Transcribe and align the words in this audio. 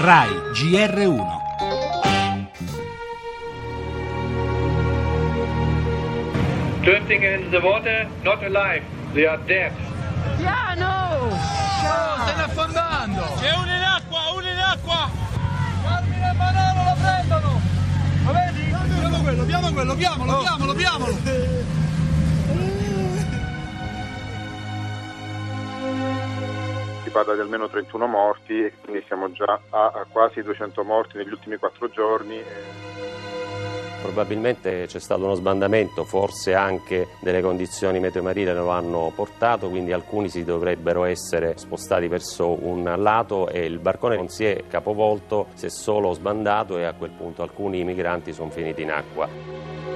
RAI 0.00 0.30
GR1 0.56 1.28
Drifting 6.80 7.22
in 7.22 7.50
the 7.50 7.60
water, 7.60 8.08
not 8.24 8.42
alive, 8.42 8.82
they 9.12 9.26
are 9.26 9.36
dead. 9.46 9.72
Piano! 10.38 11.28
Oh, 11.28 11.36
stai 12.24 12.44
affondando! 12.44 13.20
C'è 13.40 13.52
uno 13.52 13.74
in 13.74 13.82
acqua, 13.82 14.20
uno 14.34 14.48
in 14.48 14.58
acqua! 14.58 15.10
Carmine 15.82 16.30
e 16.30 16.32
Manolo 16.32 16.82
lo 16.82 16.96
prendono! 16.98 17.60
Lo 18.24 18.32
vedi? 18.32 18.74
Piamo 18.96 19.22
quello, 19.22 19.44
piamo 19.44 19.70
quello, 19.70 19.94
piamolo, 19.94 20.40
piamolo, 20.40 20.72
piamolo! 20.72 21.59
Si 27.10 27.16
parla 27.16 27.34
di 27.34 27.40
almeno 27.40 27.68
31 27.68 28.06
morti 28.06 28.64
e 28.64 28.72
quindi 28.80 29.02
siamo 29.08 29.32
già 29.32 29.60
a, 29.70 30.06
quasi 30.08 30.42
200 30.42 30.84
morti 30.84 31.16
negli 31.16 31.32
ultimi 31.32 31.56
quattro 31.56 31.90
giorni. 31.90 32.40
Probabilmente 34.00 34.86
c'è 34.86 34.98
stato 35.00 35.24
uno 35.24 35.34
sbandamento, 35.34 36.04
forse 36.04 36.54
anche 36.54 37.08
delle 37.20 37.42
condizioni 37.42 37.98
meteo 37.98 38.22
marine 38.22 38.54
lo 38.54 38.70
hanno 38.70 39.12
portato, 39.14 39.68
quindi 39.68 39.92
alcuni 39.92 40.28
si 40.30 40.44
dovrebbero 40.44 41.04
essere 41.04 41.58
spostati 41.58 42.06
verso 42.08 42.64
un 42.64 42.94
lato 42.96 43.48
e 43.48 43.64
il 43.64 43.78
barcone 43.78 44.16
non 44.16 44.28
si 44.28 44.44
è 44.46 44.64
capovolto, 44.68 45.48
si 45.54 45.66
è 45.66 45.70
solo 45.70 46.12
sbandato 46.12 46.78
e 46.78 46.84
a 46.84 46.94
quel 46.94 47.10
punto 47.10 47.42
alcuni 47.42 47.84
migranti 47.84 48.32
sono 48.32 48.50
finiti 48.50 48.82
in 48.82 48.90
acqua. 48.90 49.89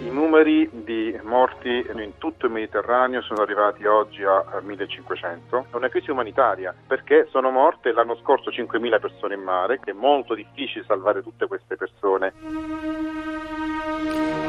I 0.00 0.10
numeri 0.10 0.68
di 0.72 1.18
morti 1.22 1.86
in 1.94 2.12
tutto 2.18 2.46
il 2.46 2.52
Mediterraneo 2.52 3.22
sono 3.22 3.42
arrivati 3.42 3.84
oggi 3.86 4.22
a 4.22 4.44
a 4.56 4.60
1500. 4.60 5.66
È 5.70 5.76
una 5.76 5.88
crisi 5.88 6.10
umanitaria 6.10 6.74
perché 6.86 7.26
sono 7.30 7.50
morte 7.50 7.92
l'anno 7.92 8.16
scorso 8.16 8.50
5.000 8.50 9.00
persone 9.00 9.34
in 9.34 9.42
mare, 9.42 9.80
è 9.82 9.92
molto 9.92 10.34
difficile 10.34 10.84
salvare 10.84 11.22
tutte 11.22 11.46
queste 11.46 11.76
persone. 11.76 12.32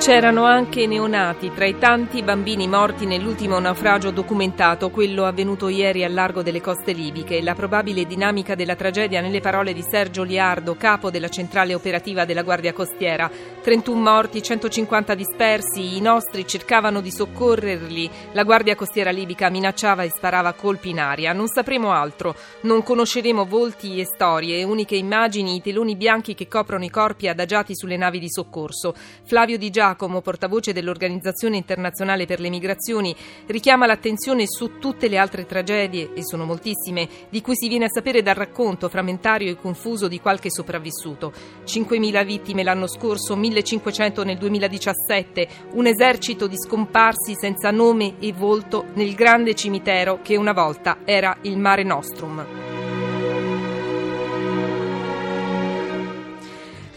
C'erano 0.00 0.46
anche 0.46 0.86
neonati 0.86 1.52
tra 1.52 1.66
i 1.66 1.76
tanti 1.76 2.22
bambini 2.22 2.66
morti 2.66 3.04
nell'ultimo 3.04 3.58
naufragio 3.58 4.10
documentato, 4.10 4.88
quello 4.88 5.26
avvenuto 5.26 5.68
ieri 5.68 6.04
al 6.04 6.14
largo 6.14 6.42
delle 6.42 6.62
coste 6.62 6.92
libiche. 6.92 7.42
La 7.42 7.54
probabile 7.54 8.06
dinamica 8.06 8.54
della 8.54 8.76
tragedia 8.76 9.20
nelle 9.20 9.40
parole 9.40 9.74
di 9.74 9.84
Sergio 9.86 10.22
Liardo, 10.22 10.74
capo 10.74 11.10
della 11.10 11.28
centrale 11.28 11.74
operativa 11.74 12.24
della 12.24 12.42
Guardia 12.42 12.72
Costiera. 12.72 13.30
31 13.60 14.00
morti, 14.00 14.42
150 14.42 15.14
dispersi, 15.14 15.98
i 15.98 16.00
nostri 16.00 16.46
cercavano 16.46 17.02
di 17.02 17.12
soccorrerli. 17.12 18.10
La 18.32 18.44
Guardia 18.44 18.76
Costiera 18.76 19.10
libica 19.10 19.50
minacciava 19.50 20.02
e 20.02 20.08
sparava 20.08 20.54
colpi 20.54 20.88
in 20.88 20.98
aria. 21.00 21.34
Non 21.34 21.46
sapremo 21.46 21.92
altro, 21.92 22.34
non 22.62 22.82
conosceremo 22.82 23.44
volti 23.44 24.00
e 24.00 24.06
storie, 24.06 24.64
uniche 24.64 24.96
immagini, 24.96 25.56
i 25.56 25.60
teloni 25.60 25.94
bianchi 25.94 26.34
che 26.34 26.48
coprono 26.48 26.84
i 26.84 26.90
corpi 26.90 27.28
adagiati 27.28 27.76
sulle 27.76 27.98
navi 27.98 28.18
di 28.18 28.30
soccorso. 28.30 28.94
Flavio 29.24 29.58
Di 29.58 29.68
Giacomo, 29.90 30.20
portavoce 30.20 30.72
dell'Organizzazione 30.72 31.56
Internazionale 31.56 32.24
per 32.24 32.38
le 32.38 32.48
Migrazioni, 32.48 33.14
richiama 33.46 33.86
l'attenzione 33.86 34.44
su 34.46 34.78
tutte 34.78 35.08
le 35.08 35.18
altre 35.18 35.46
tragedie, 35.46 36.12
e 36.14 36.24
sono 36.24 36.44
moltissime, 36.44 37.08
di 37.28 37.40
cui 37.40 37.56
si 37.56 37.68
viene 37.68 37.86
a 37.86 37.88
sapere 37.88 38.22
dal 38.22 38.36
racconto 38.36 38.88
frammentario 38.88 39.50
e 39.50 39.56
confuso 39.56 40.06
di 40.06 40.20
qualche 40.20 40.50
sopravvissuto. 40.50 41.32
5.000 41.66 42.24
vittime 42.24 42.62
l'anno 42.62 42.86
scorso, 42.86 43.36
1.500 43.36 44.24
nel 44.24 44.38
2017, 44.38 45.48
un 45.72 45.86
esercito 45.86 46.46
di 46.46 46.56
scomparsi 46.56 47.34
senza 47.34 47.70
nome 47.72 48.14
e 48.20 48.32
volto 48.32 48.86
nel 48.94 49.14
grande 49.14 49.54
cimitero 49.54 50.20
che 50.22 50.36
una 50.36 50.52
volta 50.52 50.98
era 51.04 51.36
il 51.42 51.58
Mare 51.58 51.82
Nostrum. 51.82 52.59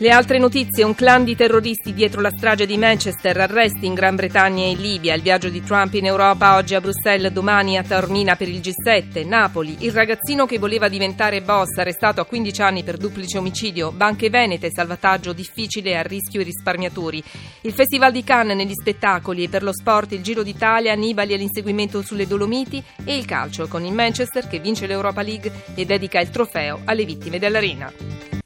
Le 0.03 0.11
altre 0.11 0.37
notizie, 0.37 0.83
un 0.83 0.95
clan 0.95 1.23
di 1.23 1.33
terroristi 1.33 1.93
dietro 1.93 2.19
la 2.19 2.29
strage 2.29 2.65
di 2.65 2.77
Manchester, 2.77 3.39
arresti 3.39 3.85
in 3.85 3.94
Gran 3.94 4.17
Bretagna 4.17 4.66
e 4.66 4.72
in 4.72 4.81
Libia, 4.81 5.13
il 5.13 5.22
viaggio 5.22 5.47
di 5.47 5.63
Trump 5.63 5.94
in 5.94 6.05
Europa 6.05 6.57
oggi 6.57 6.75
a 6.75 6.81
Bruxelles, 6.81 7.31
domani 7.31 7.78
a 7.78 7.83
Taormina 7.83 8.35
per 8.35 8.50
il 8.50 8.59
G7, 8.59 9.25
Napoli, 9.25 9.78
il 9.79 9.94
ragazzino 9.94 10.45
che 10.45 10.59
voleva 10.59 10.89
diventare 10.89 11.41
boss 11.41 11.78
arrestato 11.78 12.19
a 12.19 12.25
15 12.25 12.61
anni 12.61 12.83
per 12.83 12.97
duplice 12.97 13.38
omicidio, 13.38 13.94
banche 13.94 14.29
venete, 14.29 14.72
salvataggio 14.73 15.31
difficile 15.31 15.95
a 15.95 16.01
rischio 16.01 16.41
i 16.41 16.44
risparmiatori, 16.44 17.23
il 17.61 17.72
Festival 17.72 18.11
di 18.11 18.25
Cannes 18.25 18.57
negli 18.57 18.73
spettacoli 18.73 19.44
e 19.45 19.47
per 19.47 19.63
lo 19.63 19.72
sport 19.72 20.11
il 20.11 20.22
Giro 20.22 20.44
d'Italia, 20.44 20.95
Nibali 20.95 21.33
all'inseguimento 21.33 22.01
sulle 22.01 22.28
Dolomiti 22.28 22.83
e 23.05 23.16
il 23.16 23.23
calcio 23.23 23.69
con 23.69 23.85
il 23.85 23.94
Manchester 23.94 24.49
che 24.49 24.59
vince 24.59 24.85
l'Europa 24.85 25.22
League 25.22 25.49
e 25.75 25.85
dedica 25.85 26.19
il 26.19 26.29
trofeo 26.29 26.81
alle 26.83 27.05
vittime 27.05 27.39
dell'arena. 27.39 28.42